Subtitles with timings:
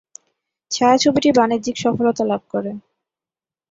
[0.71, 2.71] ছায়াছবিটি বাণিজ্যিক সফলতা লাভ করে।